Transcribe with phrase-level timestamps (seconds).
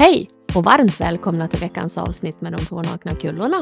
[0.00, 3.60] Hej och varmt välkomna till veckans avsnitt med de två nakna kullorna.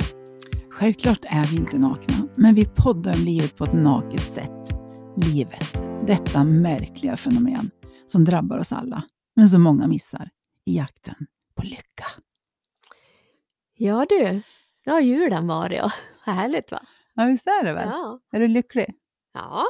[0.70, 4.68] Självklart är vi inte nakna, men vi poddar om livet på ett naket sätt.
[5.16, 7.70] Livet, detta märkliga fenomen
[8.06, 9.02] som drabbar oss alla,
[9.36, 10.30] men som många missar
[10.64, 11.14] i jakten
[11.54, 12.06] på lycka.
[13.74, 14.42] Ja du,
[14.86, 15.92] nu har julen varit och
[16.26, 16.82] vad härligt va?
[17.14, 17.88] Ja, visst är det väl?
[17.88, 18.20] Ja.
[18.32, 18.94] Är du lycklig?
[19.34, 19.64] ja,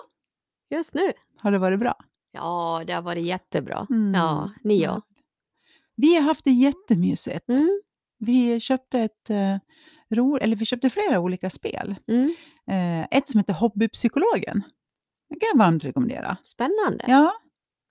[0.71, 1.12] just nu.
[1.43, 1.95] Har det varit bra?
[2.32, 3.87] Ja, det har varit jättebra.
[3.91, 4.14] Mm.
[4.14, 4.93] Ja, ni Ja.
[4.96, 5.05] och.
[6.01, 7.48] Vi har haft det jättemysigt.
[7.48, 7.80] Mm.
[8.19, 9.57] Vi köpte ett eh,
[10.16, 11.97] ro, eller vi köpte flera olika spel.
[12.09, 12.34] Mm.
[12.71, 14.62] Eh, ett som heter Hobbypsykologen.
[15.30, 16.37] Det kan jag varmt rekommendera.
[16.45, 17.05] Spännande.
[17.09, 17.33] Ja,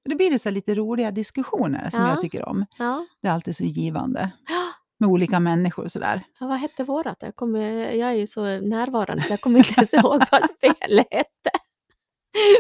[0.10, 2.10] det blir det så lite roliga diskussioner som Ja.
[2.10, 2.66] jag tycker om.
[2.78, 3.06] Ja.
[3.22, 4.64] Det är alltid så givande Ja,
[5.00, 6.24] med olika människor och sådär.
[6.40, 7.18] vad hette vårat?
[7.20, 7.62] Jag, kommer,
[7.92, 11.50] jag är ju så närvarande så jag kommer inte ens ihåg vad spelet hette.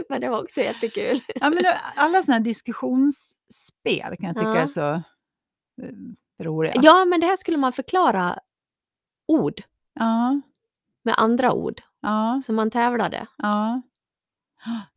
[0.09, 1.19] Men det var också jättekul.
[1.35, 1.63] Ja, men
[1.95, 4.55] alla sådana här diskussionsspel kan jag tycka Ja.
[4.57, 5.01] är så
[6.43, 6.73] roliga.
[6.75, 8.39] Ja, men det här skulle man förklara
[9.27, 9.61] ord
[9.93, 10.41] Ja,
[11.03, 11.81] med andra ord.
[12.01, 13.27] ja, Så man tävlade.
[13.37, 13.81] ja.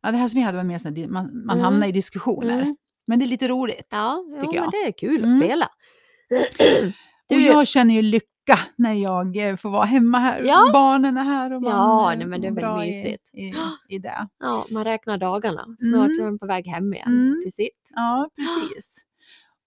[0.01, 1.63] Ja, det här som vi hade var mer så här, man, man Mm.
[1.65, 2.61] hamnar i diskussioner.
[2.61, 2.75] Mm.
[3.07, 3.87] Men det är lite roligt.
[3.91, 4.71] Ja, jo, Tycker men jag.
[4.71, 5.41] det är kul att Mm.
[5.41, 5.65] spela.
[7.29, 10.43] och Du- jag känner ju lycka när jag eh, får vara hemma här.
[10.43, 10.69] Ja.
[10.73, 13.29] Barnen är här och man Ja, eh, nej, men det är väl mysigt.
[13.33, 13.53] I, i,
[13.89, 14.27] i det.
[14.39, 15.65] Ja, man räknar dagarna.
[15.79, 16.21] Snart Mm.
[16.21, 17.39] är de på väg hem igen Mm.
[17.43, 17.89] till sitt.
[17.95, 18.97] Ja, precis.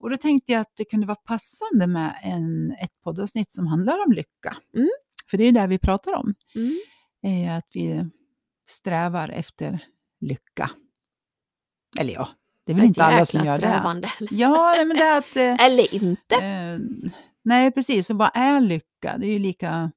[0.05, 4.05] Och då tänkte jag att det kunde vara passande med en, ett poddavsnitt som handlar
[4.05, 4.57] om lycka.
[4.75, 4.89] Mm.
[5.29, 6.77] För det är det vi pratar om, Mm.
[7.21, 8.09] är att vi
[8.67, 9.79] strävar efter
[10.21, 10.69] lycka.
[11.99, 12.27] Eller ja,
[12.65, 13.57] det är väl Ett inte alla som gör det.
[13.67, 14.09] strävande.
[14.31, 15.35] Ja, nej, men det är att...
[15.35, 16.35] Eh, Eller inte.
[16.35, 16.79] eh,
[17.43, 18.09] nej, precis.
[18.09, 19.17] Och vad är lycka?
[19.17, 19.91] Det är ju lika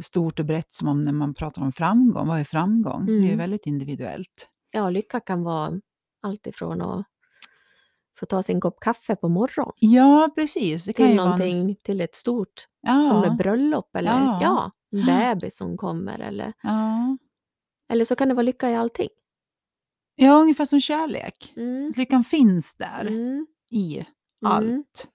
[0.00, 2.26] stort och brett som om när man pratar om framgång.
[2.28, 3.06] Vad är framgång?
[3.06, 3.38] Det är ju Mm.
[3.38, 4.48] väldigt individuellt.
[4.70, 5.80] Ja, lycka kan vara
[6.22, 7.06] allt ifrån att
[8.18, 10.84] få ta sin kopp kaffe på morgonen Ja, precis.
[10.84, 14.38] Det kan till ju vara någonting till ett stort ja, som ett bröllop eller Ja.
[14.42, 14.70] ja.
[14.98, 17.16] en bebis som kommer eller, ja.
[17.92, 19.08] eller så kan det vara lycka i allting.
[20.16, 21.52] Ja, ungefär som kärlek.
[21.56, 21.92] Mm.
[21.96, 23.46] Lyckan finns där Mm.
[23.70, 24.06] i Mm.
[24.52, 25.08] allt.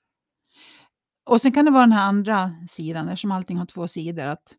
[1.30, 4.26] Och sen kan det vara den här andra sidan, eftersom allting har två sidor.
[4.26, 4.56] Att,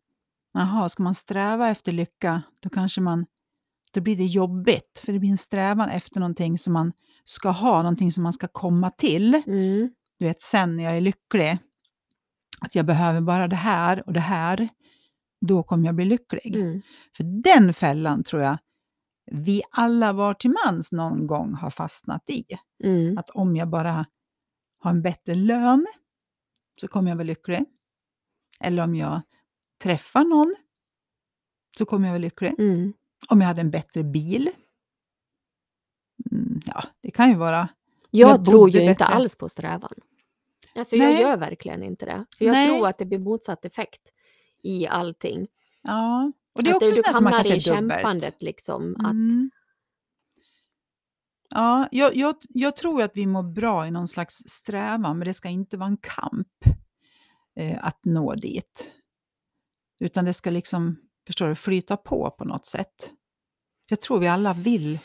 [0.53, 3.25] jaha, ska man sträva efter lycka, då kanske man,
[3.93, 5.01] då blir det jobbigt.
[5.05, 8.47] För det blir en strävan efter någonting som man ska ha, någonting som man ska
[8.47, 9.41] komma till.
[9.47, 9.89] Mm.
[10.19, 11.57] Du vet, sen när jag är lycklig,
[12.61, 14.69] att jag behöver bara det här och det här,
[15.41, 16.55] då kommer jag bli lycklig.
[16.55, 16.81] Mm.
[17.17, 18.57] För den fällan tror jag
[19.31, 22.45] vi alla var till mans någon gång har fastnat i.
[22.83, 23.17] Mm.
[23.17, 24.05] Att om jag bara
[24.79, 25.87] har en bättre lön
[26.81, 27.65] så kommer jag vara lycklig.
[28.59, 29.21] Eller om jag
[29.83, 30.55] träffar någon
[31.77, 32.59] så kommer jag vara lycklig.
[32.59, 32.93] Mm.
[33.27, 34.49] Om jag hade en bättre bil.
[36.31, 37.69] Mm, ja, det kan ju vara...
[38.11, 39.05] Jag, Jag tror ju inte bättre.
[39.05, 39.93] alls på strävan.
[40.75, 41.21] Alltså jag Nej.
[41.21, 42.25] gör verkligen inte det.
[42.37, 42.67] För jag Nej.
[42.67, 44.01] tror att det blir motsatt effekt
[44.63, 45.47] i allting.
[45.81, 48.95] Ja, och det är att också du sådär som man kan i kämpandet liksom.
[48.99, 49.51] Att, Mm.
[51.49, 55.33] Ja, jag, jag, jag tror att vi mår bra i någon slags strävan, men det
[55.33, 56.47] ska inte vara en kamp
[57.55, 58.93] eh, att nå dit.
[60.01, 60.95] Utan det ska liksom,
[61.27, 63.11] förstår du, flyta på på något sätt.
[63.89, 64.99] Jag tror vi alla vill.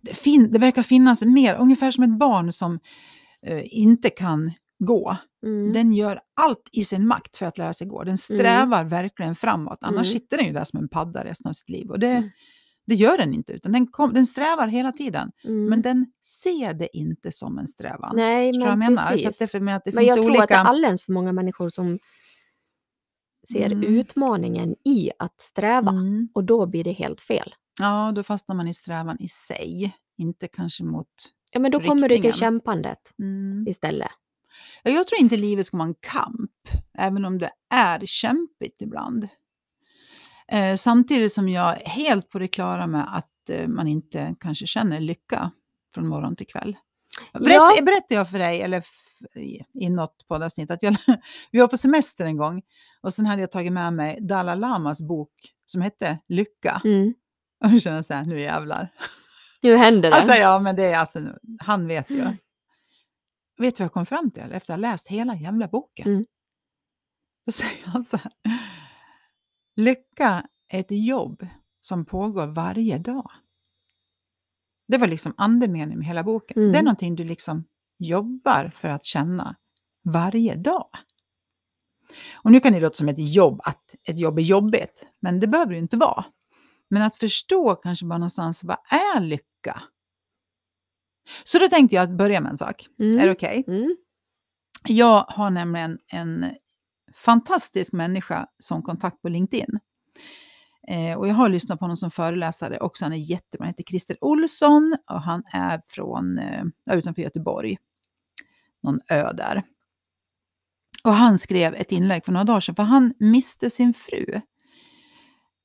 [0.00, 2.78] Det, fin, det verkar finnas mer, ungefär som ett barn som
[3.46, 4.52] eh, inte kan
[4.84, 5.16] gå.
[5.46, 8.04] mm, Den gör allt i sin makt för att lära sig gå.
[8.04, 10.20] Den strävar verkligen framåt, annars Mm.
[10.20, 11.90] sitter den ju där som en padda resten av sitt liv.
[11.90, 12.30] Och det, Mm.
[12.86, 15.30] det gör den inte, utan den, kom, den strävar hela tiden.
[15.44, 15.66] mm.
[15.66, 18.16] Men den ser det inte som en strävan.
[18.16, 19.38] Nej, Förstår men jag precis.
[19.38, 20.42] det, för mig att det men jag finns tror olika...
[20.42, 21.98] att det är alldeles för många människor som
[23.52, 23.82] ser Mm.
[23.94, 25.90] utmaningen i att sträva.
[25.90, 26.28] Mm.
[26.34, 27.54] Och då blir det helt fel.
[27.80, 31.06] Ja, då fastnar man i strävan i sig, inte kanske mot...
[31.52, 32.32] Ja, men då kommer du till Riktningen.
[32.32, 33.68] kämpandet Mm.
[33.68, 34.10] istället.
[34.82, 36.50] Ja, Jag tror inte livet ska vara en kamp,
[36.98, 39.28] även om det är kämpigt ibland.
[40.48, 44.66] Eh, samtidigt som jag är helt på det klara med att eh, man inte kanske
[44.66, 45.50] känner lycka
[45.94, 46.76] från morgon till kväll.
[47.32, 47.72] Berätt, Ja.
[47.82, 48.84] Berättade jag för dig, eller
[49.36, 50.96] i- i något poddavsnitt, att jag,
[51.50, 52.62] vi var på semester en gång
[53.00, 55.32] och sen hade jag tagit med mig Dalai Lamas bok
[55.66, 56.80] som hette Lycka.
[56.84, 57.14] Mm.
[57.74, 58.92] Och känner så här, nu jävlar.
[59.62, 60.16] Nu händer det.
[60.16, 61.20] Alltså ja, men det är alltså,
[61.60, 62.20] han vet ju.
[62.20, 62.36] Mm.
[63.58, 66.08] Vet du vad jag kom fram till efter att ha läst hela jävla boken?
[66.08, 66.26] Mm.
[67.46, 68.32] Då säger han så här.
[69.76, 71.46] Lycka är ett jobb
[71.80, 73.30] som pågår varje dag.
[74.88, 76.56] Det var liksom andemeningen med hela boken.
[76.56, 76.72] Mm.
[76.72, 77.64] Det är någonting du liksom
[77.98, 79.56] jobbar för att känna
[80.04, 80.88] varje dag.
[82.34, 85.46] Och nu kan det låta som ett jobb, att ett jobb är jobbigt, men det
[85.46, 86.24] behöver det ju inte vara.
[86.90, 88.76] Men att förstå kanske bara någonstans, vad
[89.16, 89.82] är lycka?
[91.44, 92.86] Så då tänkte jag att börja med en sak.
[92.98, 93.18] Mm.
[93.18, 93.64] Är det okej?
[93.68, 93.96] Mm.
[94.88, 96.46] Jag har nämligen en
[97.14, 99.78] fantastisk människa som kontakt på LinkedIn.
[100.88, 103.04] Eh, och jag har lyssnat på honom som föreläsare också.
[103.04, 103.64] Han är jättebra.
[103.64, 107.78] Han heter Christer Olsson och han är från eh, utanför Göteborg.
[108.82, 109.62] Någon ö där.
[111.04, 114.40] Och han skrev ett inlägg för några dagar sedan, för han miste sin fru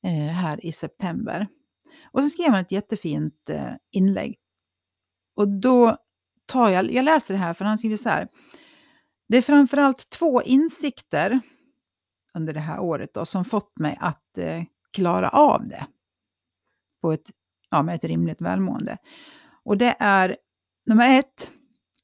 [0.06, 1.48] Eh, här i september.
[2.12, 4.36] Och så skrev han ett jättefint eh, inlägg.
[5.36, 5.98] Och då
[6.46, 8.28] tar jag, jag läser det här, för han skriver så här.
[9.28, 11.40] Det är framförallt två insikter
[12.34, 15.88] under det här året då, som fått mig att eh, klara av det
[17.02, 17.31] på ett,
[17.69, 18.98] ja, med ett rimligt välmående.
[19.63, 20.38] Och det är
[20.86, 21.52] nummer ett,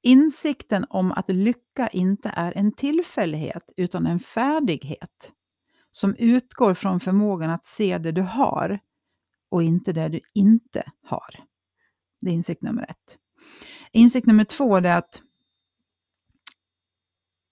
[0.01, 5.33] insikten om att lycka inte är en tillfällighet utan en färdighet
[5.91, 8.79] som utgår från förmågan att se det du har
[9.49, 11.43] och inte det du inte har.
[12.21, 13.17] Det är insikt nummer ett.
[13.91, 15.21] Insikt nummer två är att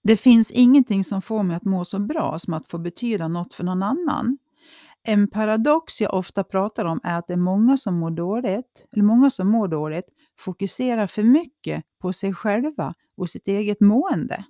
[0.02, 3.54] det finns ingenting som får mig att må så bra som att få betyda något
[3.54, 4.38] för någon annan.
[5.02, 9.04] En paradox jag ofta pratar om är att det är många som mår dåligt, eller
[9.04, 10.04] många som mår dåligt,
[10.38, 14.44] fokuserar för mycket på sig själva och sitt eget mående.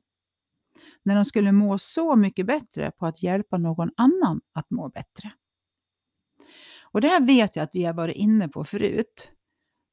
[1.03, 5.33] När de skulle må så mycket bättre på att hjälpa någon annan att må bättre.
[6.93, 9.33] Och det här vet jag att vi har varit inne på förut.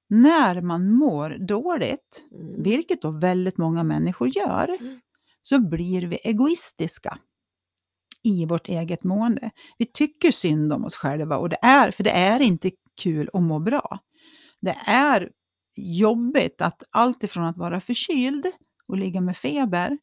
[0.10, 2.64] När man mår dåligt, Mm.
[2.64, 5.00] vilket då väldigt många människor gör, Mm.
[5.42, 7.18] så blir vi egoistiska
[8.24, 9.52] i vårt eget mående.
[9.78, 12.72] Vi tycker synd om oss själva, och det är, för det är inte
[13.02, 14.00] kul att må bra.
[14.62, 15.32] Det är
[15.78, 18.46] jobbigt att allt ifrån att vara förkyld
[18.88, 19.98] och ligga med feber,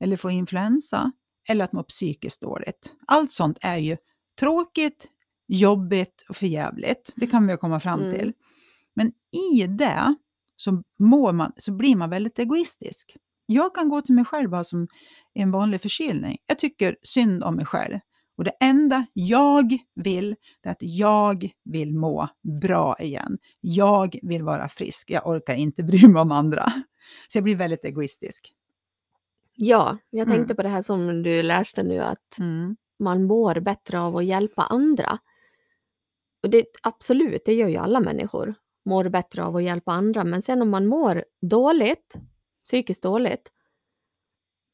[0.00, 1.12] eller få influensa,
[1.48, 2.94] eller att må psykiskt dåligt.
[3.06, 3.96] Allt sånt är ju
[4.40, 5.08] tråkigt,
[5.48, 7.12] jobbigt och förjävligt.
[7.16, 8.14] Det kan vi komma fram Mm.
[8.14, 8.32] till.
[8.94, 9.12] Men
[9.52, 10.14] i det
[10.56, 13.16] så, mår man, så blir man väldigt egoistisk.
[13.46, 14.88] Jag kan gå till mig själv bara som
[15.34, 16.38] en vanlig förkylning.
[16.46, 17.98] Jag tycker synd om mig själv.
[18.36, 22.28] Och det enda jag vill, är att jag vill må
[22.60, 23.38] bra igen.
[23.60, 25.10] Jag vill vara frisk.
[25.10, 26.72] Jag orkar inte bry mig om andra.
[27.28, 28.52] Så jag blir väldigt egoistisk.
[29.60, 30.36] Ja, jag Mm.
[30.38, 32.76] tänkte på det här som du läste nu, att Mm.
[32.98, 35.18] man mår bättre av att hjälpa andra.
[36.42, 38.54] Och det, absolut, det gör ju alla människor.
[38.84, 40.24] Mår bättre av att hjälpa andra.
[40.24, 42.14] Men sen om man mår dåligt,
[42.64, 43.52] psykiskt dåligt,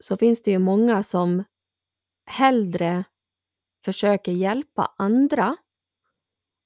[0.03, 1.43] så finns det ju många som
[2.25, 3.03] hellre
[3.85, 5.57] försöker hjälpa andra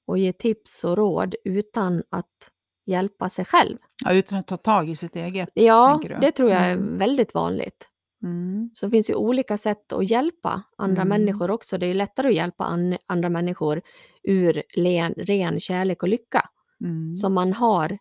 [0.06, 2.50] och ge tips och råd utan att
[2.86, 3.78] hjälpa sig själv.
[4.04, 6.98] Ja, utan att ta tag i sitt eget, Ja, det tror jag är Mm.
[6.98, 7.89] väldigt vanligt.
[8.22, 8.70] Mm.
[8.74, 11.08] Så det finns ju olika sätt att hjälpa andra Mm.
[11.08, 11.78] människor också.
[11.78, 13.80] Det är lättare att hjälpa an, andra människor
[14.22, 16.42] ur len, ren kärlek och lycka
[16.84, 17.14] Mm.
[17.14, 17.98] som man har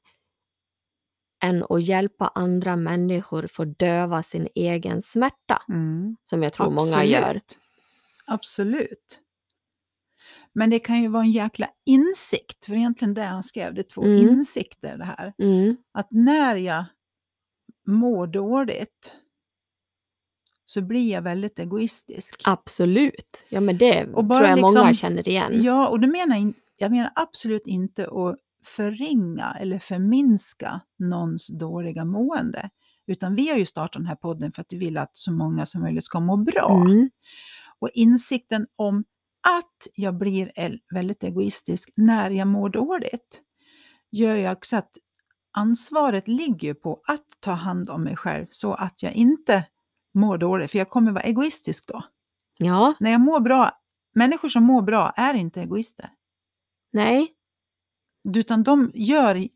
[1.43, 6.15] än att hjälpa andra människor för att döva sin egen smärta, Mm.
[6.23, 7.19] som jag tror många gör.
[7.19, 7.59] Absolut.
[8.25, 9.19] Absolut.
[10.53, 13.93] Men det kan ju vara en jäkla insikt, för egentligen det han skrev, det är
[13.93, 14.17] två Mm.
[14.29, 15.33] insikter det här.
[15.37, 16.85] Mm, Att när jag
[17.87, 19.15] mår dåligt
[20.69, 22.41] så blir jag väldigt egoistisk.
[22.45, 23.43] absolut.
[23.49, 25.63] Ja, men det Och bara tror jag många liksom- känner igen.
[25.63, 28.35] Ja, och det menar jag, menar absolut inte att
[28.65, 32.69] förringa eller förminska någons dåliga mående.
[33.07, 35.65] Utan vi har ju startat den här podden för att vi vill att så många
[35.65, 36.83] som möjligt ska må bra.
[36.85, 37.09] Mm,
[37.79, 39.03] Och insikten om
[39.59, 40.51] att jag blir
[40.93, 43.41] väldigt egoistisk när jag mår dåligt
[44.11, 44.91] gör ju också att
[45.57, 49.63] ansvaret ligger på att ta hand om mig själv så att jag inte
[50.13, 52.03] mår dåligt, för jag kommer vara egoistisk då.
[52.57, 53.71] ja, När jag mår bra,
[54.15, 56.09] människor som mår bra är inte egoister,
[56.93, 57.33] nej,
[58.35, 59.47] utan de gör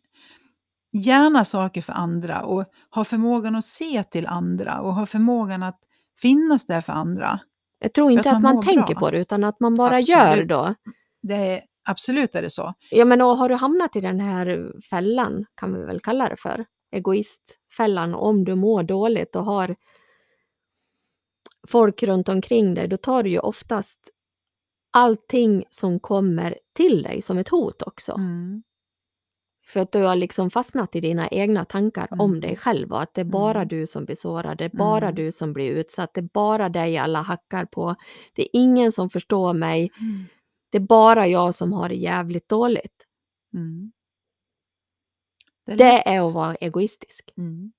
[0.91, 5.79] gärna saker för andra och har förmågan att se till andra och har förmågan att
[6.21, 7.39] finnas där för andra.
[7.79, 8.99] jag tror inte att att man man, mår tänker bra.
[8.99, 10.49] på det, utan att man bara gör Absolut.
[10.49, 10.75] då.
[11.21, 12.73] Det är, absolut är det så.
[12.91, 16.37] Ja, men och har du hamnat i den här fällan, kan vi väl kalla det
[16.37, 19.75] för, egoistfällan, om du mår dåligt och har
[21.67, 23.99] folk runt omkring dig, då tar du ju oftast
[24.91, 28.11] allting som kommer till dig som ett hot också.
[28.11, 28.63] Mm.
[29.67, 32.39] För att du har liksom fastnat i dina egna tankar om Mm.
[32.41, 33.67] dig själv och att det är bara Mm.
[33.67, 35.15] du som blir sårad, det är bara Mm.
[35.15, 37.95] du som blir utsatt, det är bara dig alla hackar på,
[38.33, 40.25] det är ingen som förstår mig, Mm.
[40.71, 43.07] det är bara jag som har det jävligt dåligt.
[43.53, 43.91] Mm.
[45.67, 47.31] är Det är att vara egoistisk.
[47.37, 47.71] Mm.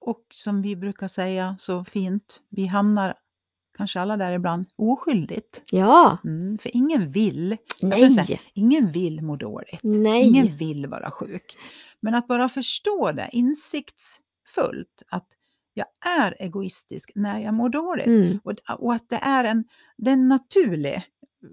[0.00, 3.14] Och som vi brukar säga så fint, vi hamnar
[3.76, 5.62] kanske alla där ibland oskyldigt.
[5.70, 9.80] Ja, Mm, för ingen vill, nej, ingen vill må dåligt.
[9.82, 10.22] nej.
[10.22, 11.56] Ingen vill vara sjuk.
[12.00, 15.26] Men att bara förstå det insiktsfullt, att
[15.74, 15.86] jag
[16.18, 18.06] är egoistisk när jag mår dåligt.
[18.06, 18.40] Mm.
[18.44, 19.64] Och, och att det är en,
[19.96, 21.02] det är en naturlig,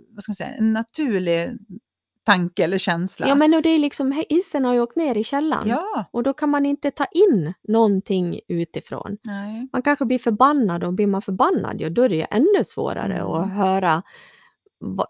[0.10, 1.50] vad ska man säga, en naturlig
[2.28, 3.28] tanke eller känsla.
[3.28, 5.68] Ja, men och det är liksom, hissen har ju åkt ner i källaren.
[5.68, 9.18] Ja, Och då kan man inte ta in någonting utifrån.
[9.24, 9.70] nej.
[9.74, 13.14] Man kanske blir förbannad och blir man förbannad, ja, då är det ju ännu svårare
[13.16, 13.28] Mm.
[13.28, 14.04] att höra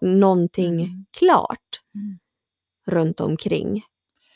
[0.00, 1.04] någonting Mm.
[1.18, 2.18] klart Mm.
[2.86, 3.82] runt omkring.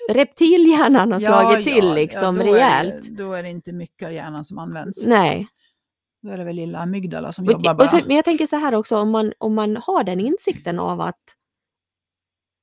[0.08, 2.94] Reptilhjärnan har slagit till liksom då rejält.
[2.94, 5.06] Är det, då är det inte mycket av hjärnan som används.
[5.06, 5.48] Nej.
[6.22, 7.88] Då är det väl lilla amygdala som Och, jobbar bara.
[7.88, 11.00] så, men jag tänker så här också, om man, om man har den insikten av
[11.00, 11.20] att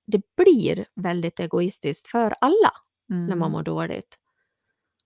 [0.10, 2.72] det blir väldigt egoistiskt för alla
[3.12, 3.26] mm.
[3.26, 4.18] när man mår dåligt.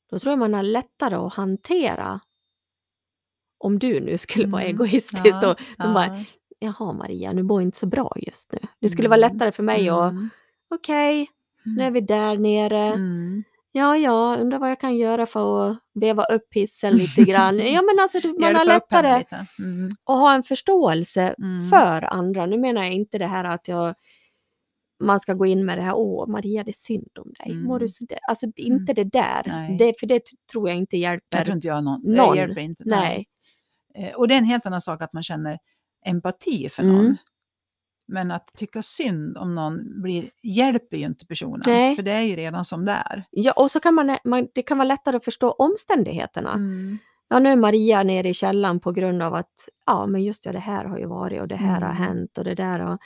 [0.10, 2.20] Då tror jag man har lättare att hantera
[3.58, 4.76] om du nu skulle vara Mm.
[4.76, 5.24] egoistisk.
[5.42, 6.24] Ja, bara, ja.
[6.60, 8.60] Jaha Maria, nu mår inte så bra just nu.
[8.80, 9.34] Det skulle vara Mm.
[9.34, 10.30] lättare för mig att, Mm.
[10.70, 11.30] okej,
[11.66, 12.80] nu är vi där nere.
[12.84, 13.44] Mm.
[13.72, 17.60] Ja, ja, undrar vad jag kan göra för att veva upp hissen lite grann.
[17.60, 18.64] Ja, men alltså man har Hjälpa
[19.02, 19.24] lättare.
[19.60, 19.90] Mm.
[20.06, 21.70] att ha en förståelse Mm.
[21.70, 22.46] för andra.
[22.46, 23.96] Nu menar jag inte det här att jag
[25.00, 27.52] man ska gå in med det här, åh Maria det är synd om dig.
[27.52, 27.64] Mm.
[27.64, 28.20] Mår du så där?
[28.30, 29.42] Alltså är inte det där.
[29.46, 29.78] Nej.
[29.78, 30.22] Det, för det
[30.52, 31.38] tror jag inte hjälper.
[31.38, 32.02] Jag tror inte jag någon.
[32.04, 32.32] Någon.
[32.36, 32.84] Det hjälper inte.
[32.86, 33.26] Nej.
[33.96, 35.58] Eh, Och det är en helt annan sak att man känner
[36.06, 36.96] empati för Mm.
[36.96, 37.18] någon.
[38.08, 41.62] Men att tycka synd om någon blir, hjälper ju inte personen.
[41.66, 41.96] Nej.
[41.96, 43.24] För det är ju redan som det är.
[43.30, 46.54] Ja, och så kan man, man, det kan vara lättare att förstå omständigheterna.
[46.54, 46.98] Mm.
[47.28, 49.52] Ja, nu är Maria nere i källaren på grund av att,
[49.86, 52.04] ja men just ja, det här har ju varit och det här har Mm.
[52.04, 52.98] hänt och det där har,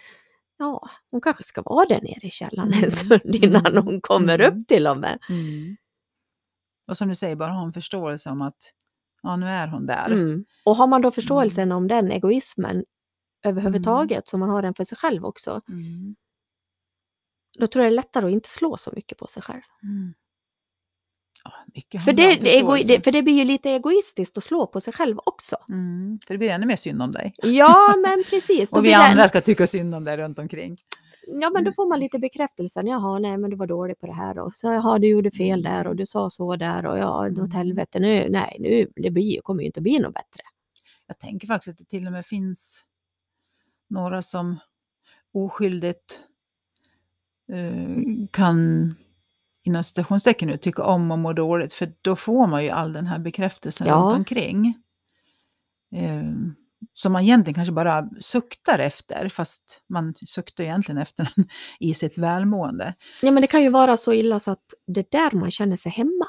[0.57, 2.83] ja, hon kanske ska vara där nere i källaren Mm.
[2.83, 3.85] en stund innan Mm.
[3.85, 4.59] hon kommer Mm.
[4.61, 5.19] upp till och med.
[5.29, 5.77] Mm.
[6.87, 8.73] Och som du säger, bara ha en förståelse om att
[9.23, 10.11] ja, nu är hon där.
[10.11, 10.45] Mm.
[10.65, 12.85] Och har man då förståelsen om den egoismen
[13.45, 16.15] överhuvudtaget, så man har den för sig själv också, Mm.
[17.59, 19.61] då tror jag det är lättare att inte slå så mycket på sig själv.
[21.47, 21.83] Mm.
[21.89, 24.81] Ja, För det, det, ego, det, för det blir ju lite egoistiskt att slå på
[24.81, 25.55] sig själv också.
[25.69, 26.19] Mm.
[26.27, 27.33] För det blir ännu mer synd om dig.
[27.37, 28.71] Ja, men precis.
[28.71, 30.77] Och vi andra ska tycka synd om dig runt omkring.
[31.27, 32.87] Ja, men då får man lite bekräftelsen.
[32.87, 35.63] Jaha, nej, men du var dålig på det här och så jaha, du gjorde fel
[35.63, 37.51] där och du sa så där och ja, åt Mm.
[37.51, 40.41] helvete nu, nej, nu det blir, kommer ju inte bli något bättre.
[41.07, 42.85] Jag tänker faktiskt att det till och med finns
[43.89, 44.59] några som
[45.33, 46.23] oskyldigt
[47.51, 48.91] eh, kan
[49.67, 53.07] inom citationstecken nu tycka om och må dåligt för då får man ju all den
[53.07, 53.95] här bekräftelsen Ja.
[53.95, 54.67] runt omkring.
[55.95, 56.23] Eh,
[56.93, 61.45] som man egentligen kanske bara suktar efter fast man suktar egentligen efter den
[61.79, 62.93] i sitt välmående.
[63.21, 65.77] Ja, men det kan ju vara så illa så att det är där man känner
[65.77, 66.27] sig hemma.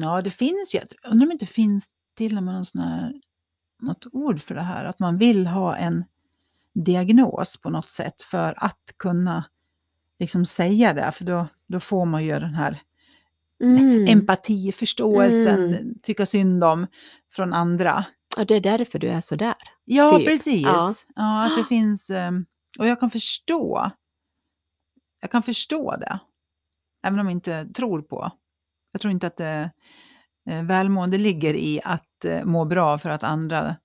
[0.00, 3.12] Ja, det finns ju, undrar om det inte finns till och med någon sån här,
[3.82, 6.04] något ord för det här, att man vill ha en
[6.74, 9.44] diagnos på något sätt för att kunna
[10.18, 12.80] liksom säga det, för då, då får man ju den här
[13.62, 14.06] Mm.
[14.08, 15.94] empati, förståelsen, Mm.
[16.02, 16.86] tycka synd om
[17.32, 18.04] från andra.
[18.36, 19.54] Ja, det är därför du är så där.
[19.84, 20.62] Ja, Typ, precis.
[20.66, 20.94] ja.
[21.16, 21.46] Ja.
[21.46, 22.46] att det finns, ehm,
[22.78, 23.90] och jag kan förstå,
[25.20, 26.20] jag kan förstå det,
[27.02, 28.30] även om jag inte tror på.
[28.92, 29.70] Jag tror inte att det,
[30.50, 33.76] eh, välmående ligger i att eh, må bra för att andra,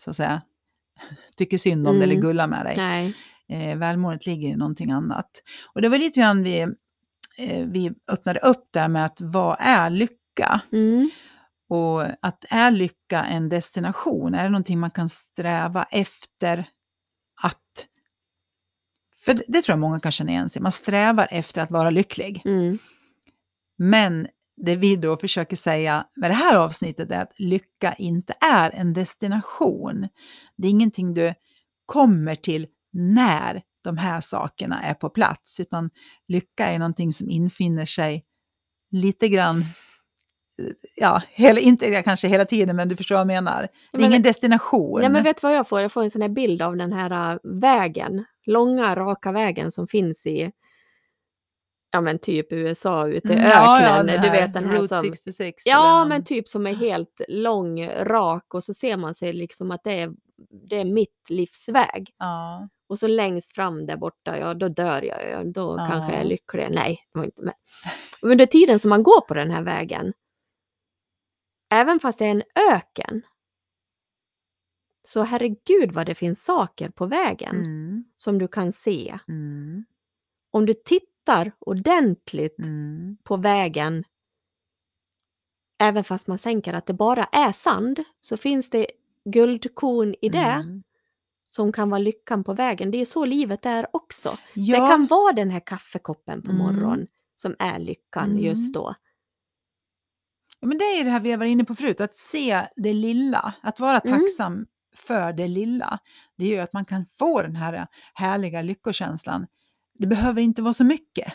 [0.00, 0.42] så att säga,
[1.36, 2.10] tycker synd om dig Mm.
[2.10, 2.76] eller gullar med dig.
[2.76, 3.14] Nej.
[3.48, 5.30] Eh, välmåendet ligger i någonting annat.
[5.74, 6.68] Och det var lite grann vi, eh,
[7.66, 10.60] vi öppnade upp där med att vad är lycka?
[10.72, 11.10] Mm.
[11.68, 14.34] Och att är lycka en destination?
[14.34, 16.68] Är det någonting man kan sträva efter
[17.42, 17.86] att...
[19.24, 21.90] För det, det tror jag många kan känna igen sig Man strävar efter att vara
[21.90, 22.42] lycklig.
[22.44, 22.78] Mm.
[23.78, 28.70] Men det vi då försöker säga med det här avsnittet är att lycka inte är
[28.70, 30.08] en destination.
[30.56, 31.34] Det är ingenting du
[31.86, 35.90] kommer till när de här sakerna är på plats, utan
[36.28, 38.24] lycka är någonting som infinner sig
[38.90, 39.64] lite grann, eh,
[40.96, 43.60] ja, hela, inte kanske hela tiden, men du förstår vad jag menar.
[43.60, 45.00] Det är men- ingen destination.
[45.00, 45.80] Nej, men vet du vad jag får?
[45.80, 49.86] Jag får en sån här bild av den här äh, vägen, långa raka vägen som
[49.88, 50.52] finns i
[51.90, 54.22] ja men typ USA ute i Mm, ja, ja, öknen.
[54.22, 55.02] du vet den här Route som...
[55.04, 55.62] 66.
[55.66, 59.84] Ja, men typ som är helt lång, rak och så ser man sig liksom att
[59.84, 60.12] det är,
[60.68, 62.10] det är mitt livsväg.
[62.18, 65.52] Ja, Och så längst fram där borta, ja då dör jag ju.
[65.52, 65.86] Då Ja.
[65.90, 66.68] kanske jag är lycklig.
[66.70, 67.54] Nej, det var inte med.
[68.22, 70.12] Men under tiden som man går på den här vägen,
[71.70, 73.22] även fast det är en öken,
[75.08, 79.18] så herregud vad det finns saker på vägen mm, som du kan se.
[79.28, 79.84] mm,
[80.50, 84.04] Om du tittar ordentligt mm, på vägen,
[85.78, 88.86] även fast man tänker att det bara är sand, så finns det
[89.24, 90.82] guldkorn i det mm.
[91.56, 92.90] Som kan vara lyckan på vägen.
[92.90, 94.38] Det är så livet är också.
[94.54, 96.62] Ja, Det kan vara den här kaffekoppen på Mm.
[96.62, 98.38] morgonen som är lyckan Mm.
[98.44, 98.94] just då.
[100.60, 103.54] Ja, men det är det här vi var inne på förut, att se det lilla,
[103.62, 104.18] att vara Mm.
[104.20, 105.98] tacksam för det lilla.
[106.38, 109.46] Det gör att man kan få den här härliga lyckokänslan.
[109.98, 111.32] Det behöver inte vara så mycket.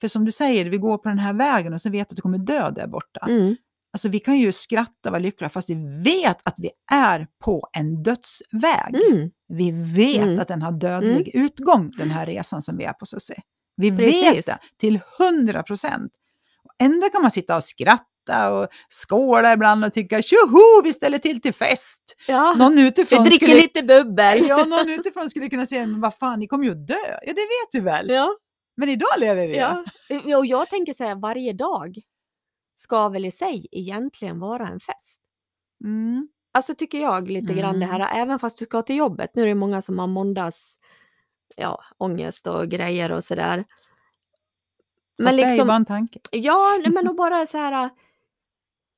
[0.00, 2.16] För som du säger, vi går på den här vägen och så vet du att
[2.16, 3.26] du kommer dö där borta.
[3.28, 3.56] Mm.
[3.98, 7.68] Alltså vi kan ju skratta och vara lyckliga fast vi vet att vi är på
[7.76, 8.94] en dödsväg.
[9.10, 9.30] Mm.
[9.48, 10.38] Vi vet Mm.
[10.40, 13.36] att den har dödlig utgång, den här resan som vi är på Susie.
[13.76, 14.22] Vi Precis.
[14.32, 16.12] vet det till 100 procent.
[16.82, 18.68] Ändå kan man sitta och skratta och
[19.08, 22.02] skåla ibland och tycka tjoho, vi ställer till till fest.
[22.28, 24.46] Ja, Någon vi utifrån, dricker skulle, lite bubbel.
[24.48, 26.94] ja, någon utifrån skulle kunna säga, men vad fan, ni kommer ju att dö.
[27.26, 28.08] Ja, det vet du väl.
[28.10, 28.28] Ja,
[28.76, 29.56] Men idag lever vi.
[29.56, 29.84] ja.
[30.36, 31.94] Och jag tänker så här, varje dag
[32.80, 35.20] ska väl i sig egentligen vara en fest.
[35.84, 36.28] Mm.
[36.52, 38.00] Alltså tycker jag lite grann det Mm.
[38.00, 39.30] här, även fast du ska till jobbet.
[39.34, 40.76] Nu är det många som har måndags,
[41.56, 43.64] ja, ångest och grejer och sådär.
[45.18, 46.20] Men Fast det är ju liksom, bara en tanke.
[46.30, 47.90] ja, men och bara så här,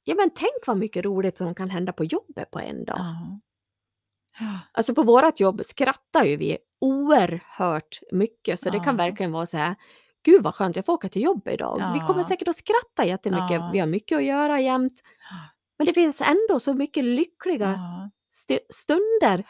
[0.04, 2.96] ja men tänk vad mycket roligt som kan hända på jobbet på en dag.
[2.99, 3.40] Ja.
[4.40, 4.58] Ja.
[4.72, 9.04] Alltså på vårat jobb skrattar ju vi oerhört mycket, så det kan Ja.
[9.04, 9.75] verkligen vara så här,
[10.24, 11.92] gud vad skönt jag får åka till jobbet idag.
[11.94, 12.28] Vi kommer Ja.
[12.28, 13.70] säkert att skratta jättemycket, Ja.
[13.72, 14.92] vi har mycket att göra jämt.
[15.78, 18.10] Men det finns ändå så mycket lyckliga Ja.
[18.32, 19.44] st- stunder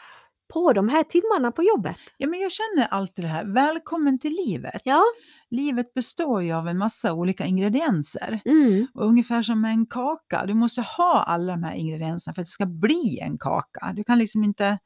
[0.53, 1.97] på de här timmarna på jobbet.
[2.17, 4.81] ja, men jag känner alltid det här, välkommen till livet.
[4.83, 5.01] Ja.
[5.49, 8.39] Livet består ju av en massa olika ingredienser.
[8.45, 8.87] Mm.
[8.93, 12.51] Och ungefär som en kaka, du måste ha alla de här ingredienserna för att det
[12.51, 13.91] ska bli en kaka.
[13.95, 14.79] Du kan liksom inte,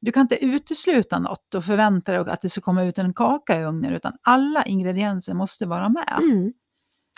[0.00, 3.60] du kan inte utesluta något och förvänta dig att det ska komma ut en kaka
[3.60, 6.18] i ugnen, utan alla ingredienser måste vara med.
[6.18, 6.52] Mm.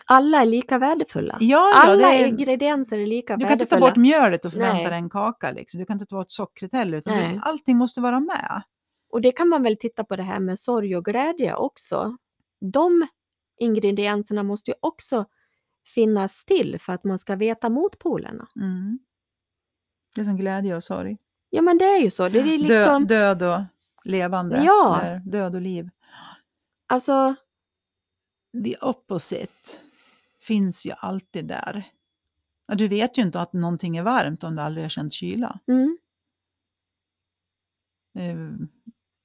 [0.06, 1.36] Alla är lika värdefulla.
[1.40, 3.90] Ja, ja, Alla är, ingredienser är lika du kan inte ta värdefulla.
[3.90, 4.86] bort mjölet och förvänta Nej.
[4.86, 5.50] dig en kaka.
[5.50, 5.80] Liksom.
[5.80, 7.40] Du kan inte ta bort sockret heller, utan Nej.
[7.42, 8.62] allting måste vara med.
[9.12, 12.16] Och det kan man väl titta på det här med sorg och glädje också.
[12.72, 13.06] De
[13.58, 15.24] ingredienserna måste ju också
[15.94, 18.48] finnas till för att man ska veta motpolerna.
[18.56, 18.98] Mm.
[20.14, 21.16] Det är som glädje och sorg.
[21.50, 22.28] Ja men det är ju så.
[22.28, 23.64] Det är liksom, Dö, död och
[24.04, 24.62] levande.
[24.64, 25.00] Ja.
[25.02, 25.90] Eller död och liv.
[26.86, 27.34] alltså,
[28.64, 29.76] the opposite
[30.40, 31.84] finns ju alltid där.
[32.68, 35.60] Du vet ju inte att någonting är varmt om du aldrig har känt kyla.
[35.68, 35.98] mm,
[38.18, 38.66] Eh,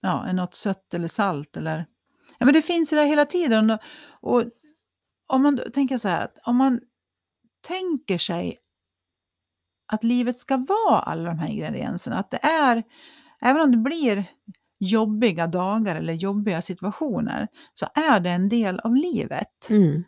[0.02, 1.86] Ja, är något sött eller salt eller...
[2.38, 3.70] Ja, men det finns ju där hela tiden.
[3.70, 3.80] Och,
[4.22, 4.44] och
[5.28, 6.82] om man tänker så här, att om man
[7.62, 8.58] tänker sig
[9.94, 12.84] att livet ska vara alla de här ingredienserna, att det är,
[13.42, 14.26] även om det blir
[14.80, 19.70] jobbiga dagar eller jobbiga situationer, så är det en del av livet.
[19.70, 20.04] mm,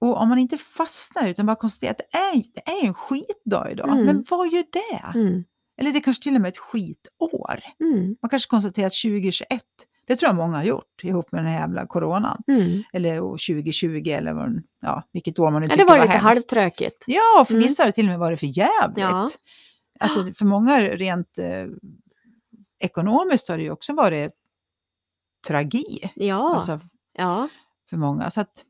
[0.00, 3.70] Och om man inte fastnar utan bara konstaterar att det är, det är en skitdag
[3.70, 4.06] idag, Mm.
[4.06, 5.18] men vad gör det?
[5.18, 5.44] mm,
[5.78, 7.60] Eller det kanske till och med ett skitår.
[7.80, 9.46] mm, Man kanske konstaterar att 2021,
[10.06, 12.42] det tror jag många har gjort ihop med den här jävla coronan.
[12.48, 12.82] mm.
[12.92, 16.04] Eller år 2020 eller vad, ja, vilket år man nu Ja, tycker det var var
[16.06, 16.52] lite hemskt.
[16.54, 17.04] halvtråkigt.
[17.06, 17.62] Ja, för Mm.
[17.64, 18.98] vissa har det till och med varit för jävligt.
[19.04, 19.28] Ja.
[20.00, 21.66] Alltså för många rent eh,
[22.78, 24.32] ekonomiskt har det ju också varit
[25.48, 26.12] tragi.
[26.14, 26.80] Ja, Alltså
[27.18, 27.48] ja,
[27.90, 28.30] för många.
[28.30, 28.64] Så att,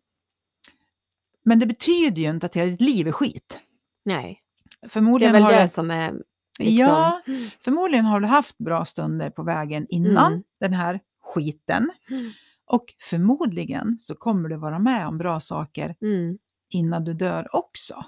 [1.45, 3.61] men det betyder ju inte att hela ditt liv är skit.
[4.05, 4.43] nej.
[4.81, 6.13] Det är Förmodligen väl har det det, som är
[6.59, 6.77] liksom...
[6.79, 7.21] Ja,
[7.61, 10.43] förmodligen har du haft bra stunder på vägen innan Mm.
[10.61, 11.91] den här skiten.
[12.11, 12.33] Mm.
[12.67, 16.39] Och förmodligen så kommer du vara med om bra saker Mm.
[16.71, 18.05] innan du dör också.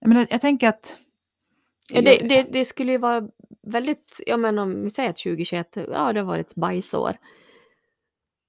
[0.00, 0.98] Jag, menar, jag tänker att...
[1.88, 3.28] Ja, det, det, det skulle ju vara
[3.62, 7.18] väldigt, ja men om vi säger att 2021, ja det har varit ett bajsår.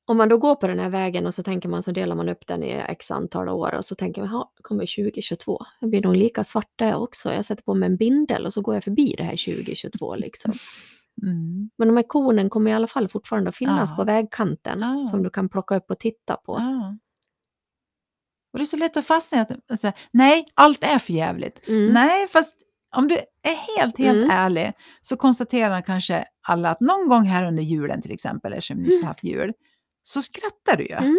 [0.05, 2.29] Om man då går på den här vägen och så tänker man så delar man
[2.29, 6.01] upp den i x antal år och så tänker man, ja, kommer 2022, det blir
[6.01, 7.33] nog lika svart det också.
[7.33, 10.53] Jag sätter på mig en bindel och så går jag förbi det här 2022 liksom.
[11.23, 13.95] Mm, Men de här kornen kommer i alla fall fortfarande att finnas Ja.
[13.95, 15.05] på vägkanten Ja.
[15.05, 16.57] som du kan plocka upp och titta på.
[16.59, 16.97] ja.
[18.53, 21.67] Och det är så lätt att fastna i att säga, nej, allt är för jävligt.
[21.67, 21.93] Mm.
[21.93, 22.55] Nej, fast
[22.95, 24.29] om du är helt, helt Mm.
[24.31, 28.83] ärlig så konstaterar kanske alla att någon gång här under julen till exempel, eftersom vi
[28.83, 29.53] nyss har haft jul,
[30.03, 30.93] så skrattar du ju.
[30.95, 31.17] Mm.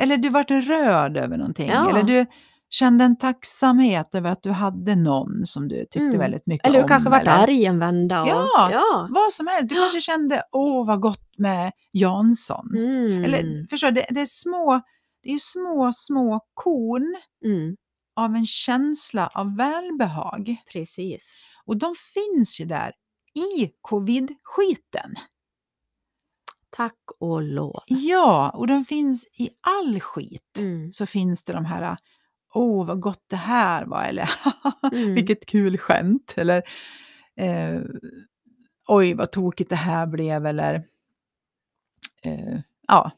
[0.00, 1.68] Eller du vart rörd över någonting.
[1.68, 2.26] Eller du
[2.68, 6.18] kände en tacksamhet över att du hade någon som du tyckte Mm.
[6.18, 6.82] väldigt mycket Eller om.
[6.82, 8.22] du kanske varit eller arg en vända.
[8.22, 8.68] Och, Ja.
[8.72, 9.08] ja.
[9.10, 9.68] Vad som helst.
[9.68, 9.80] Du Ja.
[9.80, 12.70] kanske kände, åh vad gott med Jansson.
[12.76, 13.24] Mm.
[13.24, 14.80] Eller förstår det, det är små,
[15.22, 17.76] det är små, små korn Mm.
[18.16, 20.56] av en känsla av välbehag.
[20.72, 21.28] Precis.
[21.64, 22.92] Och de finns ju där
[23.34, 25.14] i covid-skiten.
[26.70, 27.82] Tack och lov.
[27.86, 30.58] Ja, och de finns i all skit.
[30.58, 30.92] Mm.
[30.92, 31.96] Så finns det de här,
[32.56, 34.30] åh vad gott det här var, eller
[34.92, 35.14] Mm.
[35.14, 36.62] vilket kul skämt, eller
[37.36, 37.80] eh,
[38.88, 40.74] oj vad tokigt det här blev, eller
[42.22, 43.10] eh, ja.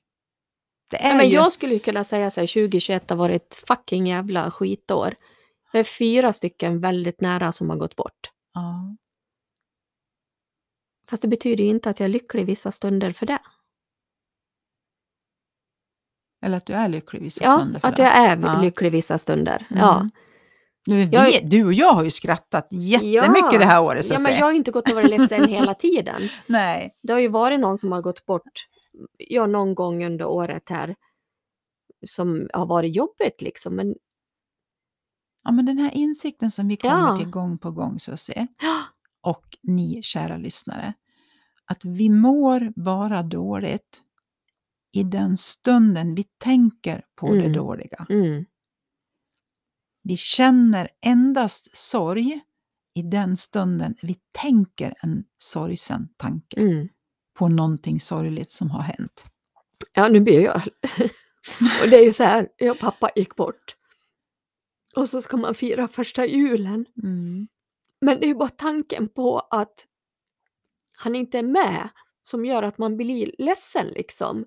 [0.90, 1.34] Det är men ju...
[1.34, 5.14] jag skulle ju kunna säga att 2021 har varit fucking jävla skitår.
[5.72, 8.30] Det är fyra stycken väldigt nära som har gått bort.
[8.54, 8.96] Ja.
[11.10, 13.38] Fast det betyder ju inte att jag är lycklig vissa stunder för det.
[16.42, 18.02] Eller att du är lycklig vissa Ja, stunder för att det.
[18.02, 18.60] jag är Ja.
[18.62, 19.66] lycklig vissa stunder.
[19.70, 19.80] Mm.
[19.82, 20.08] Ja.
[20.86, 23.58] Nu, vi, Jag- Du och jag har ju skrattat jättemycket Ja.
[23.58, 25.74] det här året så ja, men jag har ju inte gått och varit ledsen hela
[25.74, 26.22] tiden.
[26.46, 26.94] Nej.
[27.02, 28.66] Det har ju varit någon som har gått bort,
[29.18, 30.94] ja, någon gång under året här,
[32.06, 33.74] som har varit jobbigt liksom.
[33.76, 33.94] Men
[35.44, 37.16] Ja, men den här insikten som vi kommer Ja.
[37.16, 38.46] till gång på gång så att säga.
[38.62, 38.82] ja,
[39.22, 40.92] och ni kära lyssnare,
[41.64, 44.00] att vi mår bara dåligt
[44.92, 47.52] i den stunden vi tänker på det Mm.
[47.52, 48.06] dåliga.
[48.10, 48.44] mm,
[50.02, 52.40] Vi känner endast sorg
[52.94, 56.88] i den stunden vi tänker en sorgsen tanke mm.
[57.34, 59.24] på någonting sorgligt som har hänt.
[59.94, 60.56] ja, nu blir jag...
[61.82, 63.76] och det är ju så här, jag och pappa gick bort.
[64.96, 66.86] Och så ska man fira första julen.
[67.02, 67.48] Mm.
[68.00, 69.86] Men det är ju bara tanken på att
[70.96, 71.88] han inte är med
[72.22, 74.46] som gör att man blir ledsen liksom.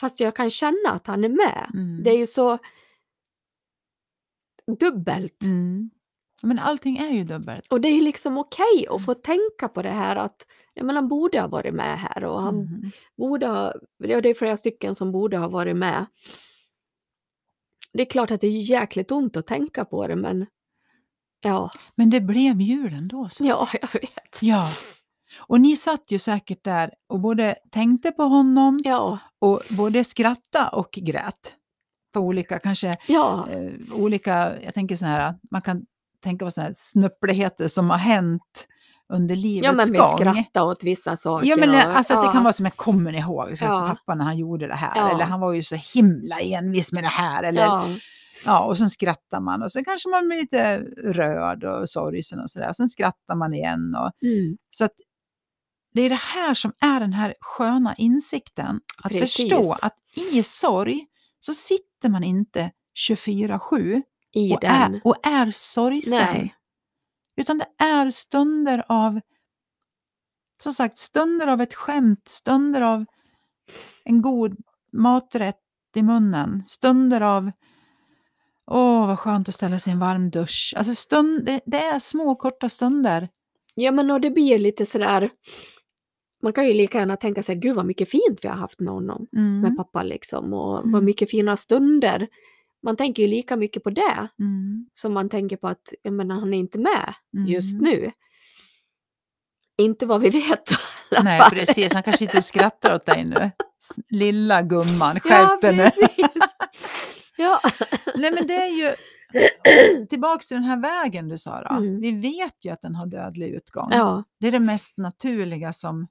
[0.00, 1.70] Fast jag kan känna att han är med.
[1.74, 2.02] Mm.
[2.02, 2.58] Det är ju så
[4.80, 5.42] dubbelt.
[5.42, 5.90] Mm.
[6.42, 7.72] Men allting är ju dubbelt.
[7.72, 11.08] Och det är liksom okej att få tänka på det här att ja, men han
[11.08, 12.90] borde ha varit med här och han Mm.
[13.16, 16.06] borde ha, ja, det är flera stycken som borde ha varit med.
[17.92, 20.46] Det är klart att det är jäkligt ont att tänka på det men
[21.40, 23.28] ja, Men det blev jul ändå.
[23.28, 24.38] Så ja jag vet.
[24.40, 24.70] ja.
[25.46, 30.68] Och ni satt ju säkert där och både tänkte på honom Ja, och både skratta
[30.68, 31.54] och grät.
[32.14, 35.82] På olika, kanske ja, eh, olika, jag tänker så här, man kan
[36.22, 38.66] tänka på sådana här snuppligheter som har hänt
[39.12, 40.16] under livets ja men vi gång.
[40.18, 41.46] skrattar åt vissa saker.
[41.46, 43.82] Ja, men och, alltså att det kan vara som jag kommer ihåg, så Ja.
[43.84, 45.10] att pappa när han gjorde det här, Ja.
[45.14, 47.88] eller han var ju så himla envis med det här, eller ja.
[48.46, 52.50] Ja, och sen skrattar man och så kanske man blir lite rörd och sorgsen och
[52.50, 53.94] sådär, och sen skrattar man igen.
[53.94, 54.92] Och, mm, så att
[55.94, 59.36] det är det här som är den här sköna insikten, att Precis.
[59.36, 59.96] förstå att
[60.32, 61.06] i sorg
[61.40, 62.70] så sitter man inte
[63.08, 64.02] 24-7
[64.32, 64.94] i och den.
[64.94, 66.18] är, och är sorgsen.
[66.18, 66.54] Nej.
[67.36, 69.20] Utan det är stunder av,
[70.62, 73.04] som sagt, stunder av ett skämt, stunder av
[74.04, 74.56] en god
[74.92, 75.56] maträtt
[75.96, 77.50] i munnen, stunder av
[78.70, 80.74] Åh, vad skönt att ställa sig i en varm dusch.
[80.76, 83.28] Alltså stund, det, det är små korta stunder.
[83.74, 85.30] Ja men och det blir lite sådär,
[86.42, 88.92] man kan ju lika gärna tänka sig, gud vad mycket fint vi har haft med
[88.92, 91.04] honom, Mm, med pappa liksom, och vad Mm.
[91.04, 92.28] mycket fina stunder.
[92.82, 96.34] Man tänker ju lika mycket på det mm, som man tänker på att, jag menar,
[96.34, 97.14] han är inte med
[97.46, 97.84] just mm.
[97.84, 98.10] nu.
[99.78, 100.74] Inte vad vi vet i
[101.16, 101.50] alla Nej, fall.
[101.50, 101.92] precis.
[101.92, 103.50] Han kanske och skrattar åt dig nu.
[104.10, 105.90] Lilla gumman, Ja, skärp dig nu.
[107.36, 107.60] Ja.
[108.14, 108.94] Nej, men det är ju
[110.06, 111.74] tillbaks till den här vägen du sa då.
[111.76, 112.00] Mm.
[112.00, 113.88] Vi vet ju att den har dödlig utgång.
[113.90, 116.06] ja, Det är det mest naturliga som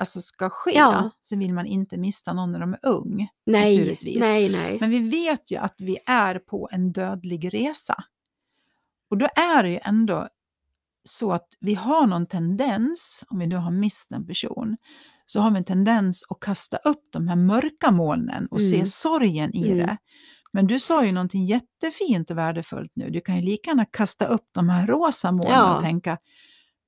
[0.00, 0.70] alltså, ska ske.
[0.74, 1.10] Ja.
[1.22, 3.28] Så vill man inte mista någon när de är ung.
[3.46, 4.20] nej, Naturligtvis.
[4.20, 4.78] nej, nej.
[4.80, 7.94] Men vi vet ju att vi är på en dödlig resa.
[9.10, 10.28] Och då är det ju ändå
[11.04, 14.76] så att vi har någon tendens, om vi nu har mist en person,
[15.26, 18.86] så har vi en tendens att kasta upp de här mörka molnen och se Mm.
[18.86, 19.78] sorgen i Mm.
[19.78, 19.96] det.
[20.52, 23.10] Men du sa ju någonting jättefint och värdefullt nu.
[23.10, 25.76] Du kan ju lika gärna kasta upp de här rosa molnen Ja.
[25.76, 26.18] och tänka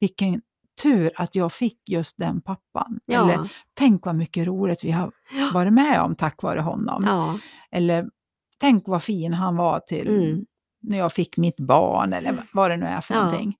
[0.00, 0.42] vilken
[0.82, 3.00] tur att jag fick just den pappan.
[3.04, 5.50] Ja, Eller tänk vad mycket roligt vi har Ja.
[5.54, 7.02] varit med om tack vare honom.
[7.06, 7.38] ja,
[7.70, 8.10] Eller
[8.58, 10.46] tänk vad fin han var till Mm.
[10.80, 13.24] när jag fick mitt barn eller vad det nu är för Ja.
[13.24, 13.56] någonting.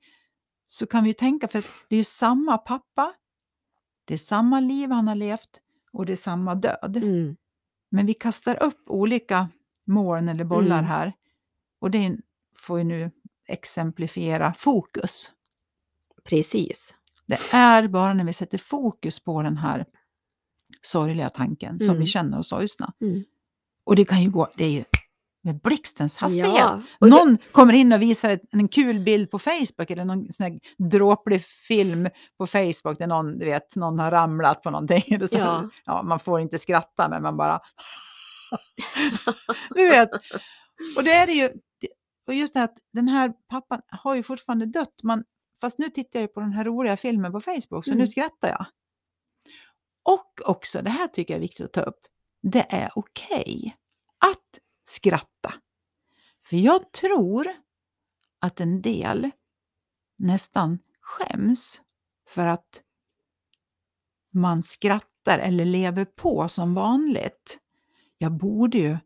[0.67, 3.13] Så kan vi ju tänka, för det är ju samma pappa,
[4.05, 5.61] det är samma liv han har levt
[5.93, 6.97] och det är samma död.
[6.97, 7.37] mm,
[7.91, 9.49] Men vi kastar upp olika
[9.87, 10.85] moln eller bollar Mm.
[10.91, 11.13] här
[11.81, 12.17] och det
[12.59, 13.11] får ju nu
[13.49, 15.33] exemplifiera fokus.
[16.25, 16.95] precis.
[17.33, 19.85] Det är bara när vi sätter fokus på den här
[20.83, 22.01] sorgliga tanken som Mm.
[22.01, 22.93] vi känner oss sorgsna.
[23.01, 23.25] Mm.
[23.87, 24.85] Och det kan ju gå, det är ju
[25.45, 26.49] med blixtens hastighet.
[26.59, 30.05] Ja, och det- Någon kommer in och visar ett, en kul bild på Facebook eller
[30.05, 30.59] någon sån här
[30.91, 35.03] dråplig film på Facebook där någon, du vet, någon har ramlat på någonting.
[35.29, 35.69] Så, Ja.
[35.85, 37.61] ja, man får inte skratta men man bara...
[39.75, 40.11] du vet.
[40.97, 41.51] Och det är det ju,
[42.27, 45.03] och just det att den här pappan har ju fortfarande dött.
[45.03, 45.25] Man,
[45.63, 48.07] fast nu tittar jag ju på den här roliga filmen på Facebook så nu Mm.
[48.07, 48.67] skrattar jag.
[50.03, 52.01] Och också, det här tycker jag är viktigt att ta upp,
[52.43, 53.77] det är okej
[54.19, 55.55] att skratta.
[56.47, 57.49] För jag tror
[58.41, 59.31] att en del
[60.19, 61.81] nästan skäms
[62.29, 62.83] för att
[64.35, 67.59] man skrattar eller lever på som vanligt.
[68.19, 68.97] jag borde ju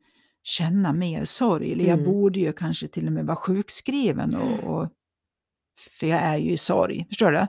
[0.42, 2.04] känna mer sorg, eller jag Mm.
[2.12, 4.88] borde ju kanske till och med vara sjukskriven, och, och,
[5.98, 7.06] för jag är ju i sorg.
[7.08, 7.46] Förstår du?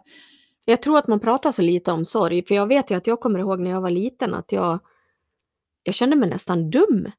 [0.65, 3.19] Jag tror att man pratar så lite om sorg, för jag vet ju att jag
[3.19, 4.79] kommer ihåg när jag var liten att jag,
[5.83, 7.11] jag kände mig nästan dum.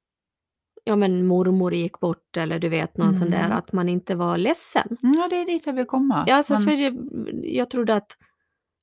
[0.85, 3.53] Ja men mormor gick bort eller du vet någon sån där Mm.
[3.59, 4.97] att man inte var ledsen.
[5.03, 6.25] Mm, Ja, det är dit jag vill komma.
[6.27, 6.97] Ja, alltså Man- för jag,
[7.43, 8.17] jag trodde att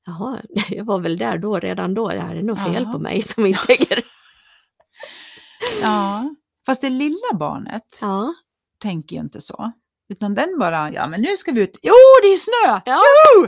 [0.06, 2.92] jaha, jag var väl där då redan då, det här är nog fel Ja.
[2.92, 4.00] på mig som inte äger.
[5.82, 6.36] ja.
[6.66, 8.34] Fast det lilla barnet Ja,
[8.80, 9.72] tänker ju inte så.
[10.10, 11.80] Utan den bara, ja men nu ska vi ut.
[11.84, 12.82] Jo, det är snö!
[12.86, 12.98] Ja.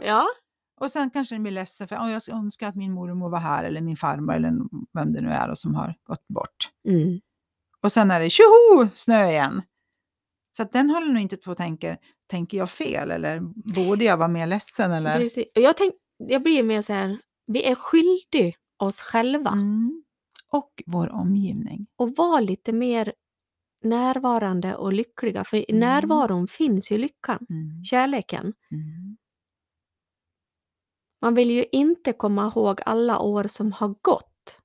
[0.07, 0.27] Ja,
[0.81, 3.63] Och sen kanske den blir ledsen för "Åh, jag önskar att min mormor var här
[3.63, 4.51] eller min farmor eller
[4.93, 6.69] vem det nu är då som har gått bort.
[6.87, 7.19] mm.
[7.83, 9.61] Och sen är det tjoho, snö igen.
[10.57, 11.97] Så att den håller nog inte på och tänker,
[12.29, 13.39] tänker jag fel eller
[13.75, 15.17] borde jag vara mer ledsen eller?
[15.17, 15.45] precis.
[15.55, 17.17] Och jag, tänk, jag blir mer så här,
[17.47, 20.03] vi är skyldiga oss själva Mm.
[20.51, 21.87] Och vår omgivning.
[21.97, 23.13] och vara lite mer
[23.83, 25.43] närvarande och lyckliga.
[25.43, 25.79] För i Mm.
[25.79, 27.83] närvaron finns ju lyckan, Mm.
[27.83, 28.53] kärleken.
[28.71, 29.17] Mm.
[31.21, 34.59] Man vill ju inte komma ihåg alla år som har gått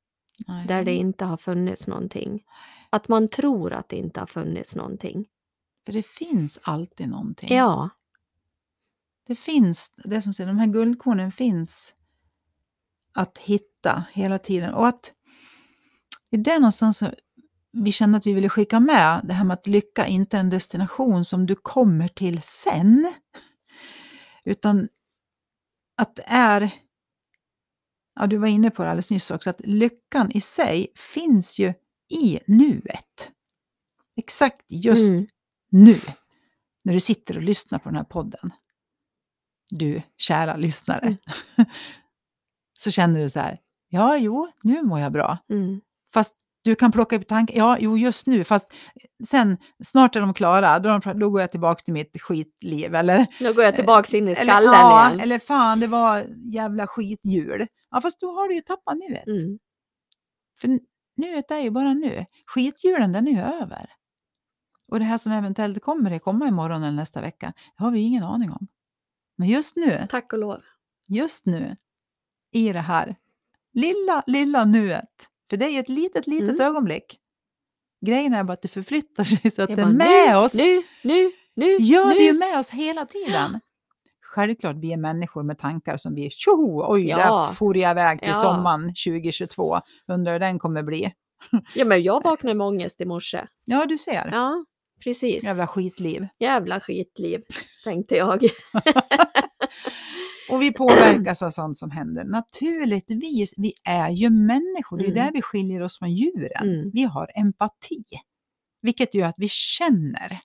[0.46, 0.66] Nej.
[0.66, 2.44] där det inte har funnits någonting.
[2.90, 5.28] Att man tror att det inte har funnits någonting.
[5.86, 7.54] För det finns alltid någonting.
[7.56, 7.88] Ja,
[9.26, 11.94] Det finns, det som säger, de här guldkornen finns
[13.12, 14.74] att hitta hela tiden.
[14.74, 15.12] Och att
[16.30, 17.14] det är där någonstans så
[17.72, 20.50] vi kände att vi ville skicka med det här med att lycka inte är en
[20.50, 23.14] destination som du kommer till sen.
[24.44, 24.88] Utan
[25.96, 26.70] att det är,
[28.20, 31.74] ja du var inne på det alldeles nyss också, att lyckan i sig finns ju
[32.08, 33.32] i nuet.
[34.16, 35.26] Exakt just Mm.
[35.70, 35.96] nu,
[36.84, 38.50] när du sitter och lyssnar på den här podden,
[39.70, 41.16] du kära lyssnare, Mm.
[42.78, 45.38] så känner du så här, ja, jo, nu mår jag bra.
[45.50, 45.80] Mm.
[46.12, 48.72] Fast du kan plocka upp tankar, ja, jo, just nu, fast
[49.24, 53.26] sen, snart är de klara, då, de, då går jag tillbaka till mitt skitliv, eller,
[53.40, 55.20] Nu går jag tillbaks in i eller, skallen ja, igen.
[55.20, 57.66] eller fan, det var jävla skitjul.
[57.90, 59.26] Ja, fast då har du ju tappat nuet.
[59.26, 59.58] Mm.
[60.60, 60.78] För
[61.16, 62.26] nuet är ju bara nu.
[62.46, 63.90] Skitjulen, den är ju över.
[64.88, 68.00] Och det här som eventuellt kommer det komma imorgon eller nästa vecka, det har vi
[68.00, 68.68] ingen aning om.
[69.36, 70.60] Men just nu, Tack och lov.
[71.08, 71.76] just nu,
[72.52, 73.16] i det här
[73.72, 76.60] lilla, lilla nuet, för det är ett litet, litet Mm.
[76.60, 77.18] ögonblick.
[78.06, 80.54] Grejen är bara att det förflyttar sig så att Det det är med nu, oss.
[80.54, 82.14] Nu, nu, nu, Ja, nu.
[82.14, 83.60] det är med oss hela tiden.
[84.24, 87.16] Självklart, vi är människor med tankar som blir tjoho, oj, Ja.
[87.16, 88.34] där for jag iväg till Ja.
[88.34, 89.78] sommaren 2022.
[90.08, 91.12] Undrar hur den kommer bli.
[91.74, 93.46] Ja, men jag vaknade med ångest i morse.
[93.64, 94.28] Ja, du ser.
[94.32, 94.64] Ja,
[95.04, 95.44] precis.
[95.44, 96.26] Jävla skitliv.
[96.38, 97.42] Jävla skitliv,
[97.84, 98.42] tänkte jag.
[100.52, 102.24] Och vi påverkas av sånt som händer.
[102.24, 104.98] Naturligtvis, vi är ju människor.
[104.98, 105.24] Det är Mm.
[105.24, 106.68] där vi skiljer oss från djuren.
[106.74, 106.90] Mm.
[106.92, 108.04] Vi har empati.
[108.82, 110.40] Vilket gör att vi känner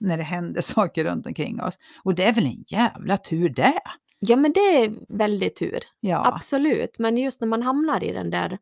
[0.00, 1.78] när det händer saker runt omkring oss.
[2.04, 3.80] Och det är väl en jävla tur det.
[4.18, 5.78] Ja, men det är väldigt tur.
[6.00, 6.26] Ja.
[6.34, 6.98] Absolut.
[6.98, 8.58] Men just när man hamnar i den där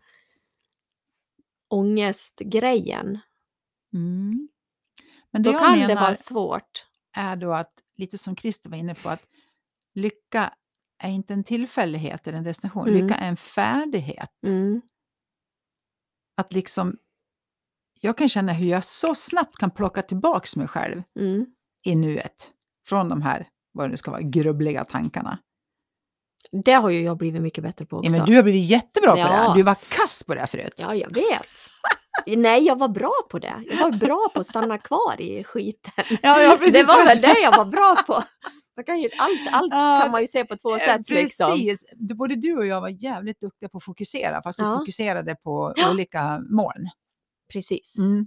[1.69, 3.19] ångestgrejen,
[3.95, 4.49] Mm.
[5.31, 6.87] Men det då kan menar det vara svårt.
[7.17, 9.23] är då att, lite som Christer var inne på, att
[9.95, 10.55] lycka
[11.03, 12.89] är inte en tillfällighet eller en destination.
[12.89, 13.03] Mm.
[13.07, 14.31] Lycka är en färdighet.
[14.47, 14.81] Mm.
[16.37, 16.97] Att liksom,
[18.01, 21.47] jag kan känna hur jag så snabbt kan plocka tillbaks mig själv Mm.
[21.87, 22.51] i nuet.
[22.87, 25.39] Från de här, vad det nu ska vara, grubbliga tankarna.
[26.65, 28.11] Det har ju jag blivit mycket bättre på också.
[28.11, 29.49] Ja, men du har blivit jättebra på Ja.
[29.49, 29.55] det.
[29.59, 30.75] Du var kass på det förut.
[30.77, 31.47] Ja, jag vet.
[32.39, 33.63] Nej, jag var bra på det.
[33.71, 35.93] Jag var bra på att stanna kvar i skiten.
[36.23, 36.73] Ja, ja, precis.
[36.73, 38.23] Det var väl det jag var bra på.
[38.77, 41.11] Man kan ju, allt allt Ja, kan man ju se på två Eh, sätt.
[41.11, 41.51] Liksom.
[41.51, 41.85] Precis.
[41.97, 44.79] Du- Både du och jag var jävligt duktiga på att fokusera, fast vi Ja.
[44.79, 45.91] fokuserade på Ja.
[45.91, 46.89] olika moln.
[47.53, 47.99] Precis.
[47.99, 48.27] Mm.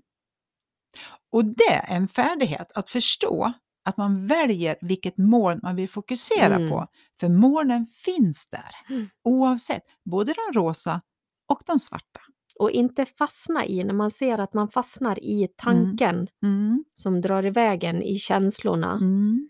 [1.31, 3.53] Och det är en färdighet, att förstå
[3.85, 6.69] att man väljer vilket moln man vill fokusera Mm.
[6.69, 6.87] på.
[7.19, 9.09] För molnen finns där, Mm.
[9.23, 11.01] oavsett, både de rosa
[11.49, 12.19] och de svarta.
[12.59, 16.83] Och inte fastna i, när man ser att man fastnar i tanken Mm.
[16.93, 18.91] som drar iväg en i känslorna.
[18.93, 19.49] Mm.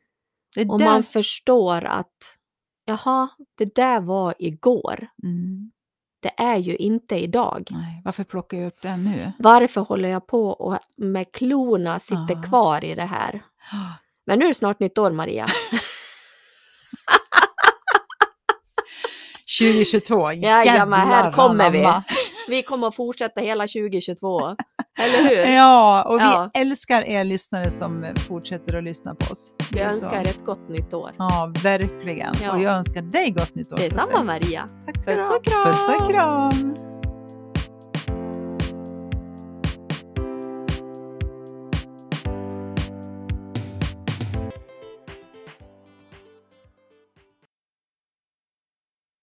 [0.70, 2.14] Och man förstår att
[2.86, 5.08] jaha, det där var igår.
[5.24, 5.72] mm.
[6.20, 7.68] Det är ju inte idag.
[7.72, 9.32] Nej, varför plockar jag upp den nu?
[9.40, 12.44] Varför håller jag på och med klorna sitter Ja.
[12.44, 13.42] kvar i det här?
[14.26, 15.48] Men nu är det snart nytt år, Maria.
[19.60, 21.88] 2022, Jajamän, här jävlar kommer vi.
[22.50, 24.40] Vi kommer att fortsätta hela 2022.
[25.00, 25.38] Eller hur?
[25.56, 26.50] Ja, och vi Ja.
[26.54, 29.56] älskar er lyssnare som fortsätter att lyssna på oss.
[29.74, 30.16] Vi önskar så.
[30.16, 31.12] er ett gott nytt år.
[31.18, 32.34] Ja, verkligen.
[32.44, 32.52] Ja.
[32.52, 33.78] Och jag önskar dig gott nytt år.
[33.78, 34.24] Detsamma.
[34.24, 34.68] Maria.
[34.86, 35.64] Tack ska Puss och kram.
[35.66, 36.97] Puss och kram.